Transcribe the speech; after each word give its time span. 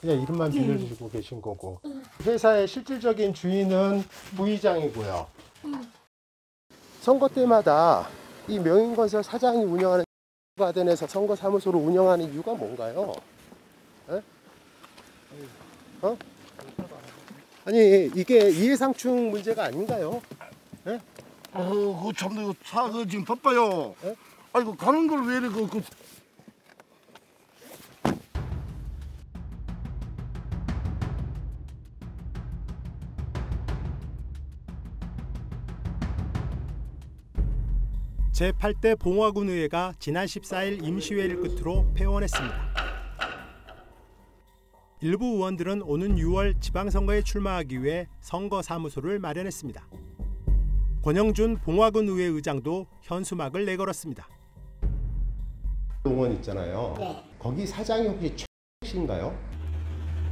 그냥 0.00 0.20
이름만 0.22 0.50
빌려주시고 0.50 1.10
계신 1.10 1.42
거고 1.42 1.80
회사의 2.22 2.66
실질적인 2.66 3.34
주인은 3.34 4.02
부의장이고요. 4.36 5.26
선거 7.02 7.28
때마다 7.28 8.08
이 8.48 8.58
명인건설 8.58 9.22
사장이 9.22 9.64
운영하는 9.64 10.04
가든에서 10.58 11.06
선거 11.06 11.36
사무소를 11.36 11.78
운영하는 11.80 12.32
이유가 12.32 12.54
뭔가요? 12.54 13.12
에? 14.10 14.22
어? 16.02 16.16
아니 17.66 18.06
이게 18.14 18.50
이해상충 18.50 19.30
문제가 19.30 19.64
아닌가요? 19.64 20.20
어, 21.52 22.02
그 22.06 22.12
참, 22.16 22.34
그 22.34 22.54
차, 22.64 22.88
그 22.90 23.06
지금 23.06 23.24
바빠요. 23.24 23.94
예? 24.04 24.14
아이고, 24.52 24.76
가는 24.76 25.06
걸 25.08 25.24
왜 25.24 25.36
이래, 25.38 25.48
그, 25.48 25.66
그. 25.68 25.82
제8대 38.40 38.98
봉화군 38.98 39.50
의회가 39.50 39.92
지난 39.98 40.24
14일 40.24 40.82
임시회를 40.82 41.42
끝으로 41.42 41.84
폐원했습니다. 41.92 42.56
일부 45.02 45.26
의원들은 45.26 45.82
오는 45.82 46.16
6월 46.16 46.58
지방선거에 46.58 47.20
출마하기 47.20 47.82
위해 47.82 48.06
선거사무소를 48.20 49.18
마련했습니다. 49.18 49.86
권영준 51.02 51.58
봉화군 51.58 52.08
의회 52.08 52.24
의장도 52.24 52.86
현수막을 53.02 53.66
내걸었습니다. 53.66 54.26
의원 56.04 56.32
있잖아요. 56.36 56.94
네. 56.98 57.22
거기 57.38 57.66
사장이 57.66 58.08
혹시 58.08 58.34
최 58.36 58.46
씨인가요? 58.86 59.36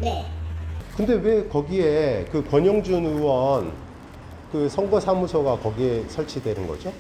네. 0.01 0.25
근데 0.97 1.13
왜 1.13 1.47
거기에 1.47 2.25
그 2.33 2.43
권영준 2.43 3.05
의원 3.05 3.71
그 4.51 4.67
선거사무소가 4.67 5.59
거기에 5.59 6.09
설치되는 6.09 6.67
거죠? 6.67 6.91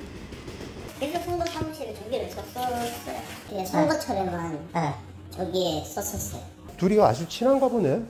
그래서 0.98 1.20
선거 1.20 1.44
사무실에 1.46 1.94
두 1.94 2.10
개를 2.10 2.28
썼었어요. 2.30 2.92
예, 3.52 3.64
선거철에만 3.64 4.68
저기에 5.30 5.84
썼었어요. 5.84 6.42
둘이 6.76 7.00
아주 7.00 7.28
친한가 7.28 7.68
보네. 7.68 8.02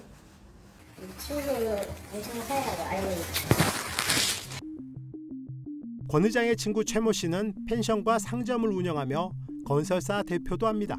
친구는 1.19 1.78
엄청 2.14 2.42
사이라고 2.42 2.83
알고 2.83 3.11
있죠. 3.12 3.48
권 6.09 6.25
의장의 6.25 6.56
친구 6.56 6.84
최모 6.84 7.12
씨는 7.12 7.55
펜션과 7.69 8.19
상점을 8.19 8.66
운영하며 8.69 9.31
건설사 9.66 10.22
대표도 10.22 10.66
합니다. 10.66 10.97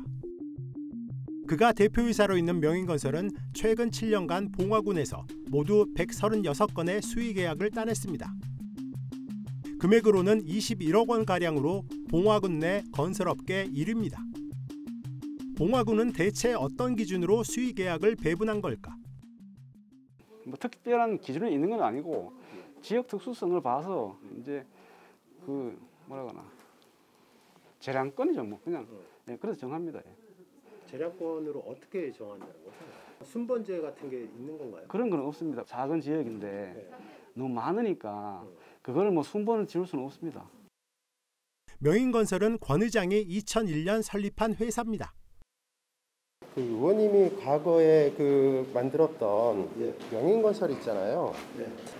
그가 1.47 1.73
대표이사로 1.73 2.37
있는 2.37 2.59
명인건설은 2.59 3.31
최근 3.55 3.89
7년간 3.89 4.55
봉화군에서 4.55 5.25
모두 5.47 5.87
136건의 5.95 7.01
수의 7.01 7.33
계약을 7.33 7.71
따냈습니다. 7.71 8.31
금액으로는 9.79 10.43
21억 10.43 11.09
원 11.09 11.25
가량으로 11.25 11.83
봉화군 12.09 12.59
내 12.59 12.83
건설업계 12.91 13.67
1위입니다. 13.69 14.17
봉화군은 15.57 16.11
대체 16.11 16.53
어떤 16.53 16.97
기준으로 16.97 17.43
수의 17.43 17.71
계약을 17.71 18.17
배분한 18.17 18.59
걸까? 18.61 18.93
뭐 20.45 20.57
특별한 20.57 21.19
기준이 21.19 21.53
있는 21.53 21.69
건 21.69 21.81
아니고 21.81 22.33
지역 22.81 23.07
특수성을 23.07 23.61
봐서 23.61 24.17
이제 24.37 24.65
그 25.45 25.79
뭐라 26.07 26.23
그러나 26.23 26.45
재량권이죠 27.79 28.43
뭐 28.43 28.59
그냥 28.63 28.85
예, 29.29 29.37
그래서 29.37 29.59
정합니다. 29.59 29.99
예. 30.05 30.15
재량권으로 30.87 31.59
어떻게 31.59 32.11
정한다는 32.11 32.53
거죠? 32.65 32.75
순번제 33.23 33.79
같은 33.79 34.09
게 34.09 34.23
있는 34.23 34.57
건가요? 34.57 34.85
그런 34.89 35.09
건 35.09 35.21
없습니다. 35.21 35.63
작은 35.63 36.01
지역인데 36.01 36.89
너무 37.33 37.53
많으니까 37.53 38.45
그거를 38.89 39.11
뭐 39.11 39.21
순번을 39.21 39.67
지울 39.67 39.85
수는 39.85 40.03
없습니다. 40.05 40.43
명인건설은 41.77 42.57
권 42.59 42.81
의장이 42.81 43.23
2001년 43.23 44.01
설립한 44.01 44.55
회사입니다. 44.55 45.13
그 46.55 46.61
의원님이 46.61 47.35
과거에 47.39 48.11
그 48.17 48.67
만들었던 48.73 49.69
명인건설 50.11 50.71
있잖아요. 50.71 51.31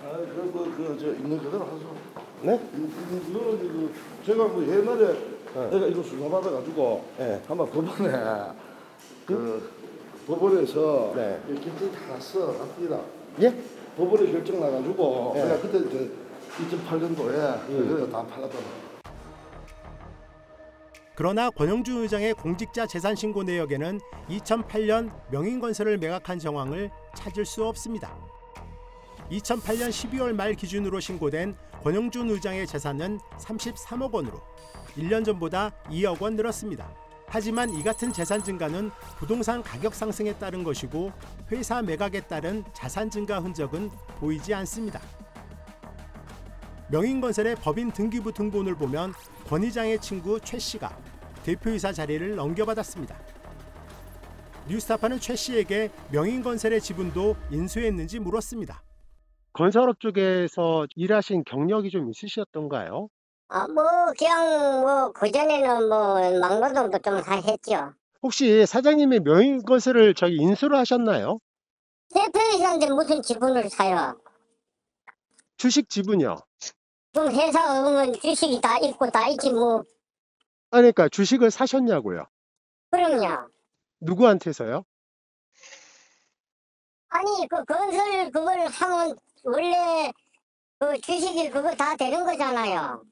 아, 0.03 0.17
그, 0.17 0.51
그, 0.51 0.75
그, 0.75 0.97
저, 0.99 1.13
있는 1.13 1.37
그대로 1.37 1.63
하죠. 1.65 1.95
네? 2.41 2.59
이거는 2.73 3.59
그, 3.59 3.93
제가 4.25 4.47
뭐 4.47 4.63
옛날에 4.63 5.15
내가 5.69 5.85
이거 5.85 6.01
수사받아가지고 6.01 7.05
네. 7.19 7.41
한번 7.45 7.69
법원에 7.69 8.11
그 9.27 9.71
법원에서 10.25 11.13
네. 11.15 11.39
이 11.49 11.53
결정 11.53 11.91
다 11.91 12.07
났어 12.13 12.51
합니다. 12.53 12.99
예? 13.41 13.55
법원에 13.95 14.31
결정 14.31 14.59
나가지고 14.59 15.31
네. 15.35 15.43
내가 15.43 15.61
그때 15.61 15.79
저 15.89 16.28
2008년도에 16.59 17.67
그래서 17.67 18.09
다 18.09 18.25
팔았잖아. 18.25 18.89
그러나 21.15 21.49
권영준 21.49 22.03
의장의 22.03 22.33
공직자 22.33 22.87
재산 22.87 23.15
신고 23.15 23.43
내역에는 23.43 23.99
2008년 24.29 25.11
명인건설을 25.31 25.97
매각한 25.97 26.39
정황을 26.39 26.89
찾을 27.13 27.45
수 27.45 27.65
없습니다. 27.65 28.15
2008년 29.29 29.89
12월 29.89 30.33
말 30.33 30.53
기준으로 30.53 30.99
신고된 30.99 31.55
권영준 31.83 32.29
의장의 32.29 32.65
재산은 32.67 33.19
33억 33.37 34.13
원으로 34.13 34.41
1년 34.97 35.25
전보다 35.25 35.71
2억 35.89 36.21
원 36.21 36.35
늘었습니다. 36.35 36.89
하지만 37.27 37.69
이 37.69 37.83
같은 37.83 38.11
재산 38.11 38.43
증가는 38.43 38.89
부동산 39.17 39.61
가격 39.61 39.93
상승에 39.93 40.33
따른 40.35 40.63
것이고 40.63 41.11
회사 41.51 41.81
매각에 41.81 42.21
따른 42.21 42.63
자산 42.73 43.09
증가 43.09 43.39
흔적은 43.39 43.91
보이지 44.19 44.53
않습니다. 44.53 44.99
명인건설의 46.91 47.55
법인 47.57 47.91
등기부 47.91 48.33
등본을 48.33 48.75
보면 48.75 49.13
권 49.47 49.63
의장의 49.63 49.99
친구 50.01 50.39
최 50.39 50.57
씨가 50.57 50.97
대표이사 51.43 51.93
자리를 51.93 52.35
넘겨받았습니다. 52.35 53.15
뉴스타파는 54.67 55.19
최 55.19 55.35
씨에게 55.35 55.91
명인건설의 56.11 56.81
지분도 56.81 57.35
인수했는지 57.51 58.19
물었습니다. 58.19 58.81
건설업 59.53 59.99
쪽에서 59.99 60.85
일하신 60.95 61.43
경력이 61.43 61.89
좀 61.89 62.09
있으셨던가요? 62.09 63.09
아, 63.49 63.67
뭐, 63.67 63.83
그냥 64.17 64.81
뭐, 64.81 65.11
그전에는 65.11 65.89
뭐, 65.89 66.39
막노동도 66.39 66.99
좀 66.99 67.21
다 67.23 67.35
했죠. 67.35 67.93
혹시 68.21 68.65
사장님이 68.65 69.19
명인건설을 69.21 70.13
저기 70.13 70.35
인수를 70.35 70.77
하셨나요? 70.77 71.39
대표이사인데 72.13 72.89
무슨 72.89 73.21
지분을 73.21 73.69
사요? 73.69 74.19
주식 75.57 75.89
지분이요. 75.89 76.35
그럼 77.13 77.31
회사 77.33 77.81
오면 77.81 78.13
주식이 78.19 78.61
다 78.61 78.77
있고 78.79 79.09
다 79.09 79.27
있지 79.29 79.51
뭐. 79.51 79.83
아, 80.71 80.77
그러니까 80.77 81.09
주식을 81.09 81.49
사셨냐고요. 81.49 82.25
그럼요. 82.91 83.49
누구한테서요? 84.01 84.83
아니, 87.09 87.47
그 87.49 87.65
건설 87.65 88.31
그걸 88.31 88.59
하면 88.67 89.15
원래 89.43 90.11
그 90.77 90.99
주식이 91.01 91.49
그거 91.49 91.75
다 91.75 91.95
되는 91.95 92.23
거잖아요. 92.23 93.03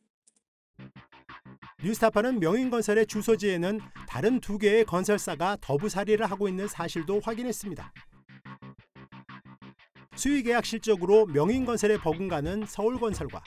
뉴스타파는 1.83 2.39
명인건설의 2.39 3.05
주소지에는 3.07 3.79
다른 4.07 4.39
두 4.39 4.57
개의 4.57 4.85
건설사가 4.85 5.57
더부살이를 5.61 6.29
하고 6.29 6.47
있는 6.47 6.67
사실도 6.67 7.19
확인했습니다. 7.19 7.91
수의계약 10.15 10.65
실적으로 10.65 11.27
명인건설에 11.27 11.97
버금가는 11.97 12.65
서울건설과 12.65 13.43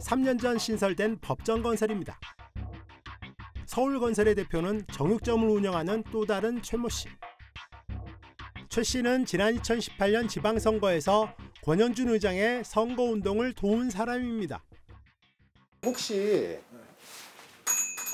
3년 0.00 0.40
전 0.40 0.58
신설된 0.58 1.18
법정건설입니다. 1.20 2.18
서울건설의 3.66 4.34
대표는 4.34 4.86
정육점을 4.92 5.48
운영하는 5.48 6.02
또 6.12 6.26
다른 6.26 6.62
최모 6.62 6.88
씨. 6.88 7.08
최 8.68 8.82
씨는 8.82 9.24
지난 9.24 9.54
2018년 9.56 10.28
지방선거에서 10.28 11.34
권현준 11.62 12.08
의장의 12.08 12.64
선거운동을 12.64 13.54
도운 13.54 13.90
사람입니다. 13.90 14.62
혹시 15.84 16.58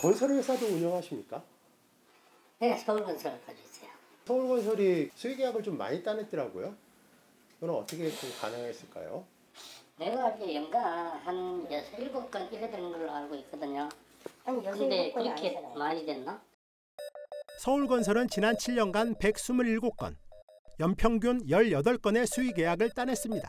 건설회사도 0.02 0.66
운영하십니까? 0.66 1.42
내가 2.58 2.76
서울건설을 2.76 3.40
가지고 3.44 3.68
있어요. 3.68 3.90
서울건설이 4.26 5.10
수의계약을 5.14 5.62
좀 5.62 5.76
많이 5.76 6.02
따냈더라고요. 6.02 6.74
그건 7.58 7.76
어떻게 7.76 8.10
좀 8.10 8.30
가능했을까요? 8.40 9.26
내가 10.00 10.30
이제 10.30 10.54
연가 10.54 10.80
한 11.24 11.70
여섯 11.70 11.98
일곱 11.98 12.30
건 12.30 12.48
이래 12.50 12.70
되는 12.70 12.90
걸로 12.90 13.10
알고 13.12 13.34
있거든요. 13.36 13.86
아니, 14.46 14.64
여섯 14.64 14.78
근데 14.78 15.04
일곱 15.08 15.14
건이 15.16 15.28
그렇게 15.28 15.48
아니잖아요. 15.48 15.74
많이 15.78 16.06
됐나? 16.06 16.42
서울건설은 17.58 18.28
지난 18.28 18.54
7년간 18.56 19.18
127건, 19.18 20.16
연평균 20.80 21.44
18건의 21.46 22.26
수의 22.26 22.52
계약을 22.54 22.90
따냈습니다. 22.90 23.46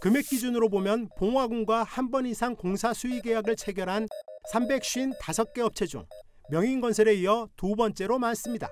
금액 0.00 0.26
기준으로 0.26 0.68
보면 0.68 1.08
봉화군과 1.16 1.84
한 1.84 2.10
번 2.10 2.26
이상 2.26 2.56
공사 2.56 2.92
수의 2.92 3.20
계약을 3.22 3.54
체결한 3.54 4.08
355개 4.52 5.60
업체 5.60 5.86
중 5.86 6.04
명인건설에 6.50 7.14
이어 7.14 7.48
두 7.56 7.76
번째로 7.76 8.18
많습니다. 8.18 8.68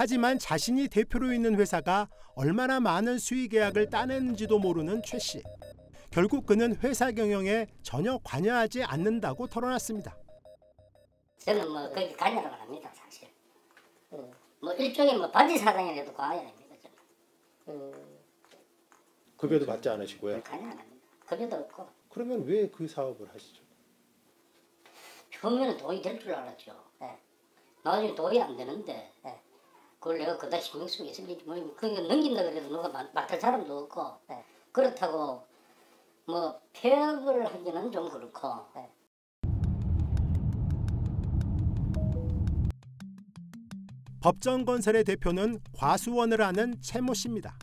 하지만 0.00 0.38
자신이 0.38 0.88
대표로 0.88 1.30
있는 1.30 1.60
회사가 1.60 2.08
얼마나 2.34 2.80
많은 2.80 3.18
수의 3.18 3.48
계약을 3.48 3.90
따내는지도 3.90 4.58
모르는 4.58 5.02
최 5.04 5.18
씨. 5.18 5.42
결국 6.10 6.46
그는 6.46 6.74
회사 6.76 7.12
경영에 7.12 7.66
전혀 7.82 8.18
관여하지 8.24 8.82
않는다고 8.82 9.46
털어놨습니다. 9.48 10.16
저는 11.36 11.70
뭐 11.70 11.86
거기 11.90 12.16
관여를 12.16 12.48
안 12.48 12.60
합니다 12.60 12.90
사실. 12.94 13.28
뭐 14.62 14.72
일종의 14.72 15.18
뭐 15.18 15.30
바지 15.30 15.58
사장이라도 15.58 16.14
관여합니다 16.14 16.76
저는. 17.66 17.92
급여도 19.36 19.66
받지 19.66 19.90
않으시고요. 19.90 20.42
관여 20.44 20.62
안 20.62 20.78
합니다. 20.78 20.96
급여도 21.26 21.56
없고 21.56 21.86
그러면 22.08 22.42
왜 22.46 22.70
그 22.70 22.88
사업을 22.88 23.28
하시죠? 23.34 23.62
처음에는 25.38 25.76
돈이 25.76 26.00
될 26.00 26.18
줄 26.18 26.32
알았죠. 26.32 26.72
나중에 27.82 28.14
돈이 28.14 28.40
안 28.40 28.56
되는데 28.56 29.12
그걸 30.00 30.18
내가 30.18 30.36
그다 30.38 30.58
신경 30.58 30.88
쓰고 30.88 31.04
있을지 31.04 31.38
뭐 31.44 31.54
그게 31.76 32.00
넘긴다 32.00 32.42
그래도 32.42 32.68
누가 32.68 32.88
맡- 32.88 33.12
맡을 33.14 33.38
사람도 33.38 33.78
없고 33.80 34.20
그렇다고 34.72 35.46
뭐 36.26 36.58
폐업을 36.72 37.44
하기는 37.46 37.92
좀 37.92 38.08
그렇고 38.08 38.48
법정건설의 44.20 45.04
대표는 45.04 45.60
과수원을 45.72 46.40
하는 46.42 46.74
최모 46.80 47.14
씨입니다. 47.14 47.56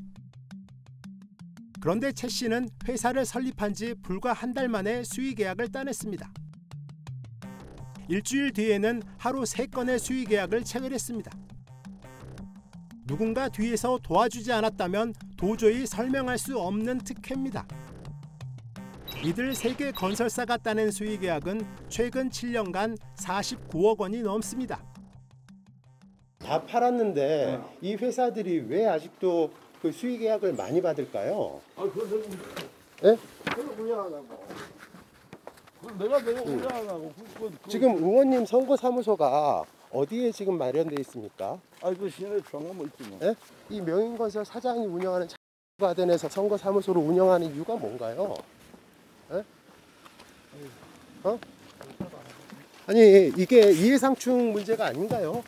그런데 1.79 2.11
최 2.11 2.27
씨는 2.27 2.67
회사를 2.87 3.25
설립한 3.25 3.73
지 3.73 3.93
불과 4.01 4.33
한 4.33 4.53
달 4.53 4.67
만에 4.67 5.03
수의 5.03 5.35
계약을 5.35 5.71
따냈습니다. 5.71 6.31
일주일 8.09 8.53
뒤에는 8.53 9.03
하루 9.17 9.45
세 9.45 9.67
건의 9.67 9.99
수의 9.99 10.25
계약을 10.25 10.63
체결했습니다. 10.63 11.31
누군가 13.07 13.47
뒤에서 13.47 13.97
도와주지 14.03 14.51
않았다면 14.51 15.13
도저히 15.37 15.85
설명할 15.85 16.37
수 16.37 16.59
없는 16.59 16.97
특혜입니다. 16.99 17.65
이들 19.23 19.55
세계 19.55 19.91
건설사가 19.91 20.57
따낸 20.57 20.91
수의 20.91 21.17
계약은 21.17 21.65
최근 21.87 22.29
7년간 22.29 22.97
49억 23.17 23.97
원이 23.99 24.21
넘습니다. 24.21 24.83
다 26.39 26.61
팔았는데 26.63 27.61
이 27.81 27.95
회사들이 27.95 28.65
왜 28.67 28.85
아직도 28.87 29.51
그 29.81 29.91
수의 29.91 30.17
계약을 30.17 30.53
많이 30.53 30.81
받을까요? 30.81 31.61
아, 31.77 31.83
그거 31.83 32.05
예? 33.05 33.17
내가 33.45 33.55
내가 33.55 33.81
운영하라고. 33.81 34.27
그 35.81 36.03
내가 36.03 36.19
내가 36.19 36.41
운영하라고. 36.41 37.13
그, 37.15 37.39
그, 37.39 37.57
그, 37.63 37.69
지금 37.69 37.95
의원님 37.95 38.45
선거 38.45 38.75
사무소가 38.75 39.63
어디에 39.97 40.31
지금 40.31 40.59
마련돼 40.59 40.95
있습니까? 40.99 41.57
아, 41.81 41.89
그 41.91 42.07
시내 42.07 42.39
뭐 42.51 42.85
있지 42.85 43.09
뭐. 43.09 43.19
예? 43.23 43.33
이 43.69 43.81
명인건설 43.81 44.45
사장이 44.45 44.85
운영하는 44.85 45.27
가든에서 45.79 46.29
선거 46.29 46.55
사무소를 46.55 47.01
운영하는 47.01 47.51
이유가 47.55 47.75
뭔가요? 47.75 48.35
예? 49.31 49.43
어? 51.23 51.39
아니 52.85 53.27
이게 53.37 53.71
이해상충 53.71 54.53
문제가 54.53 54.85
아닌가요? 54.85 55.43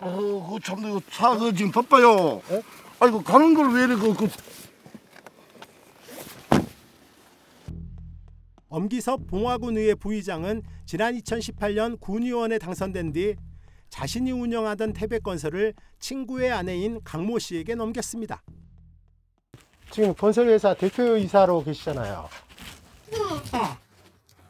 어, 0.00 0.50
그참 0.54 0.80
이거 0.80 1.00
차그 1.08 1.54
지금 1.54 1.70
바빠요. 1.70 2.42
예? 2.50 2.60
아이고 2.98 3.22
가는 3.22 3.54
걸 3.54 3.70
왜 3.72 3.84
이래 3.84 3.94
그, 3.94 4.14
그 4.14 4.26
엄기섭 8.72 9.26
봉화군의회 9.26 9.94
부의장은 9.96 10.62
지난 10.86 11.14
2018년 11.18 12.00
군의원에 12.00 12.58
당선된 12.58 13.12
뒤 13.12 13.36
자신이 13.90 14.32
운영하던 14.32 14.94
태백건설을 14.94 15.74
친구의 15.98 16.50
아내인 16.50 17.04
강모 17.04 17.38
씨에게 17.38 17.74
넘겼습니다. 17.74 18.42
지금 19.90 20.14
건설회사 20.14 20.72
대표이사로 20.72 21.62
계시잖아요. 21.64 22.30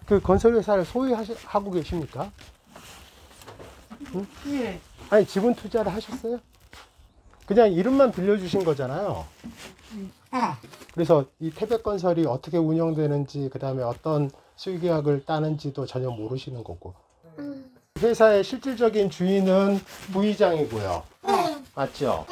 그 0.06 0.20
건설회사를 0.20 0.84
소유하고 0.84 1.72
계십니까? 1.72 2.30
응? 4.14 4.26
아니 5.10 5.26
지분 5.26 5.52
투자를 5.56 5.92
하셨어요? 5.92 6.38
그냥 7.52 7.70
이름만 7.70 8.10
빌려주신 8.10 8.64
거잖아요. 8.64 9.26
그래서 10.94 11.26
이 11.38 11.50
태백건설이 11.50 12.24
어떻게 12.24 12.56
운영되는지 12.56 13.50
그 13.52 13.58
다음에 13.58 13.82
어떤 13.82 14.30
수의계약을 14.56 15.26
따는지도 15.26 15.84
전혀 15.84 16.08
모르시는 16.08 16.64
거고. 16.64 16.94
회사의 17.98 18.42
실질적인 18.42 19.10
주인은 19.10 19.78
부의장이고요. 20.14 21.02
맞죠? 21.74 22.24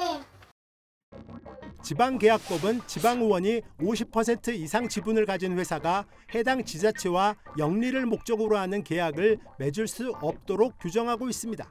지방계약법은 1.83 2.81
지방의원이 2.87 3.61
50% 3.79 4.55
이상 4.55 4.89
지분을 4.89 5.27
가진 5.27 5.59
회사가 5.59 6.07
해당 6.35 6.65
지자체와 6.65 7.37
영리를 7.59 8.07
목적으로 8.07 8.57
하는 8.57 8.83
계약을 8.83 9.39
맺을 9.59 9.87
수 9.87 10.15
없도록 10.23 10.79
규정하고 10.79 11.29
있습니다. 11.29 11.71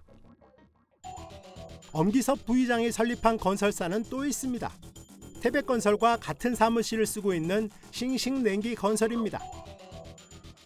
엄기섭 1.92 2.46
부의장이 2.46 2.92
설립한 2.92 3.38
건설사는 3.38 4.04
또 4.10 4.26
있습니다. 4.26 4.72
태백건설과 5.42 6.18
같은 6.18 6.54
사무실을 6.54 7.06
쓰고 7.06 7.34
있는 7.34 7.70
싱싱냉기 7.92 8.76
건설입니다. 8.76 9.40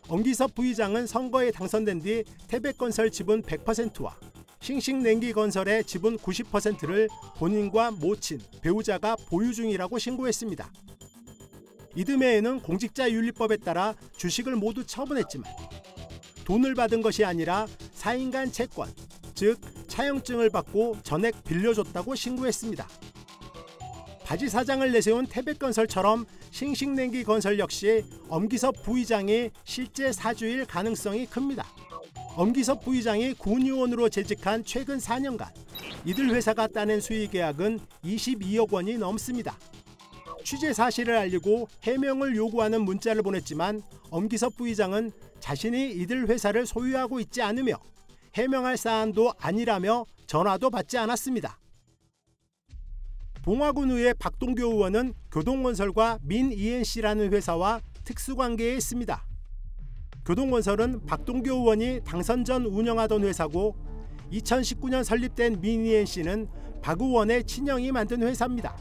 엄기섭 0.07 0.53
부의장은 0.55 1.07
선거에 1.07 1.51
당선된 1.51 2.01
뒤 2.01 2.23
태백건설 2.47 3.09
지분 3.11 3.41
100%와 3.41 4.17
싱싱냉기 4.59 5.33
건설의 5.33 5.83
지분 5.83 6.17
90%를 6.17 7.09
본인과 7.37 7.91
모친, 7.91 8.41
배우자가 8.61 9.15
보유 9.27 9.53
중이라고 9.53 9.99
신고했습니다. 9.99 10.71
이듬해에는 11.95 12.61
공직자윤리법에 12.61 13.57
따라 13.57 13.93
주식을 14.17 14.55
모두 14.55 14.85
처분했지만 14.85 15.51
돈을 16.45 16.75
받은 16.75 17.01
것이 17.01 17.23
아니라 17.23 17.67
4인간 17.95 18.51
채권, 18.51 18.89
즉 19.35 19.59
차용증을 19.93 20.49
받고 20.49 20.97
전액 21.03 21.43
빌려줬다고 21.43 22.15
신고했습니다. 22.15 22.87
바지 24.23 24.49
사장을 24.49 24.91
내세운 24.91 25.27
태백건설처럼 25.27 26.25
싱싱냉기 26.49 27.23
건설 27.23 27.59
역시 27.59 28.03
엄기섭 28.27 28.81
부의장이 28.83 29.51
실제 29.63 30.11
사주일 30.11 30.65
가능성이 30.65 31.27
큽니다. 31.27 31.67
엄기섭 32.35 32.83
부의장이 32.83 33.35
군의원으로 33.35 34.09
재직한 34.09 34.63
최근 34.65 34.97
4년간 34.97 35.49
이들 36.05 36.33
회사가 36.33 36.65
따낸 36.67 36.99
수의 36.99 37.27
계약은 37.27 37.79
22억 38.03 38.73
원이 38.73 38.97
넘습니다. 38.97 39.55
취재 40.43 40.73
사실을 40.73 41.15
알리고 41.15 41.67
해명을 41.83 42.35
요구하는 42.35 42.81
문자를 42.81 43.21
보냈지만 43.21 43.83
엄기섭 44.09 44.57
부의장은 44.57 45.11
자신이 45.39 45.91
이들 45.91 46.29
회사를 46.29 46.65
소유하고 46.65 47.19
있지 47.19 47.43
않으며 47.43 47.75
해명할 48.35 48.77
사안도 48.77 49.33
아니라며 49.39 50.05
전화도 50.25 50.69
받지 50.69 50.97
않았습니다. 50.97 51.59
봉화군의회 53.43 54.13
박동교 54.13 54.63
의원은 54.63 55.13
교동건설과 55.31 56.19
민ENC라는 56.23 57.33
회사와 57.33 57.81
특수관계에 58.05 58.75
있습니다. 58.75 59.25
교동건설은 60.25 61.05
박동교 61.05 61.51
의원이 61.53 62.01
당선 62.05 62.45
전 62.45 62.65
운영하던 62.65 63.23
회사고 63.23 63.75
2019년 64.31 65.03
설립된 65.03 65.59
민ENC는 65.59 66.47
박 66.81 67.01
의원의 67.01 67.43
친형이 67.43 67.91
만든 67.91 68.23
회사입니다. 68.23 68.75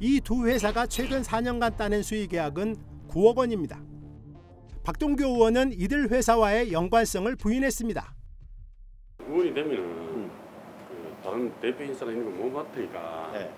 이 0.00 0.20
두 0.20 0.46
회사가 0.46 0.86
최근 0.86 1.22
4년간 1.22 1.76
따낸 1.76 2.02
수의 2.02 2.26
계약은 2.28 2.76
9억 3.08 3.36
원입니다. 3.36 3.80
박동교 4.84 5.24
의원은 5.24 5.72
이들 5.72 6.10
회사와의 6.10 6.72
연관성을 6.72 7.34
부인했습니다. 7.36 8.17
의원이 9.48 9.54
되면은 9.54 10.30
그 10.88 11.16
다른 11.22 11.52
대표 11.60 11.84
인사가 11.84 12.10
있는 12.10 12.24
거못 12.24 12.52
맡으니까 12.52 13.30
네, 13.32 13.38
네. 13.40 13.50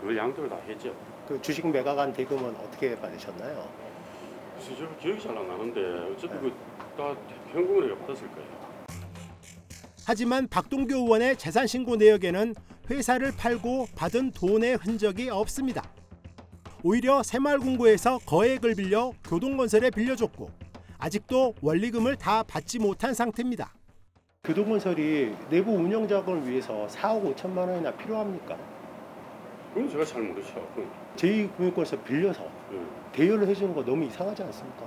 그걸 0.00 0.16
양도를 0.16 0.50
다 0.50 0.56
했죠. 0.66 0.94
그 1.26 1.40
주식 1.42 1.66
매각한 1.66 2.12
대금은 2.12 2.54
어떻게 2.56 2.96
받으셨나요? 2.96 3.68
저 4.60 4.96
기억이 4.98 5.22
잘 5.22 5.36
안 5.36 5.48
나는데 5.48 6.12
어차피 6.12 6.34
그다 6.34 7.16
현금으로 7.52 7.96
받았을 7.98 8.28
거예요. 8.32 8.60
하지만 10.06 10.48
박동교 10.48 10.94
의원의 10.96 11.36
재산 11.36 11.66
신고 11.66 11.96
내역에는 11.96 12.54
회사를 12.90 13.32
팔고 13.36 13.86
받은 13.94 14.32
돈의 14.32 14.76
흔적이 14.76 15.30
없습니다. 15.30 15.82
오히려 16.82 17.22
새마을금고에서 17.22 18.18
거액을 18.26 18.74
빌려 18.74 19.12
교동건설에 19.28 19.90
빌려줬고 19.90 20.50
아직도 20.98 21.54
원리금을 21.62 22.16
다 22.16 22.42
받지 22.42 22.78
못한 22.78 23.14
상태입니다. 23.14 23.72
교동건설이 24.50 25.36
내부 25.48 25.70
운영 25.70 26.08
자금을 26.08 26.48
위해서 26.48 26.84
4억 26.88 27.34
5천만 27.36 27.68
원이나 27.68 27.92
필요합니까? 27.92 28.56
그건 29.72 29.88
제가 29.88 30.04
잘 30.04 30.22
모르죠. 30.22 30.54
그건, 30.74 30.90
제2금융권에서 31.14 32.02
빌려서 32.02 32.42
예. 32.72 32.80
대여를 33.12 33.46
해주는 33.46 33.72
거 33.72 33.84
너무 33.84 34.04
이상하지 34.04 34.42
않습니까? 34.42 34.86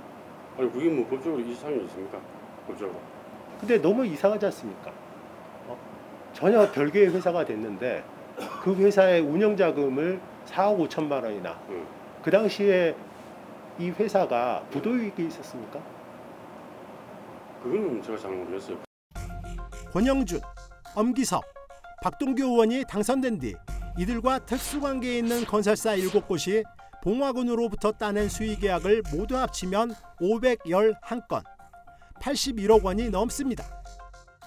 아니 0.58 0.70
그게 0.70 0.90
뭐 0.90 1.06
법적으로 1.08 1.40
이상이 1.40 1.82
있습니까? 1.84 2.18
법적으로. 2.66 2.98
근데 3.58 3.80
너무 3.80 4.04
이상하지 4.04 4.44
않습니까? 4.46 4.92
어? 5.68 5.78
전혀 6.34 6.70
별개의 6.70 7.14
회사가 7.14 7.46
됐는데 7.46 8.04
그 8.62 8.74
회사의 8.74 9.22
운영 9.22 9.56
자금을 9.56 10.20
4억 10.46 10.86
5천만 10.88 11.22
원이나 11.22 11.58
응. 11.70 11.86
그 12.22 12.30
당시에 12.30 12.94
이 13.78 13.88
회사가 13.88 14.62
부도이익이 14.70 15.26
있었습니까? 15.26 15.80
그거는 17.62 18.02
제가 18.02 18.18
잘 18.18 18.30
모르겠어요. 18.30 18.93
권영준, 19.94 20.40
엄기섭, 20.96 21.44
박동규 22.02 22.42
의원이 22.42 22.82
당선된 22.88 23.38
뒤 23.38 23.54
이들과 23.96 24.44
특수관계에 24.44 25.18
있는 25.18 25.44
건설사 25.44 25.94
7곳이 25.94 26.64
봉화군으로부터 27.00 27.92
따낸 27.92 28.28
수의계약을 28.28 29.04
모두 29.12 29.36
합치면 29.36 29.94
511건, 30.20 31.44
81억 32.20 32.82
원이 32.82 33.10
넘습니다. 33.10 33.64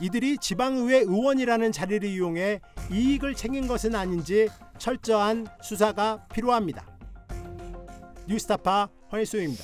이들이 0.01 0.37
지방의회 0.37 0.97
의원이라는 1.03 1.71
자리를 1.71 2.09
이용해 2.09 2.59
이익을 2.91 3.33
챙긴 3.33 3.69
것은 3.69 3.95
아닌지 3.95 4.49
철저한 4.77 5.47
수사가 5.61 6.27
필요합니다. 6.27 6.85
뉴스타파 8.27 8.89
황일수입니다. 9.07 9.63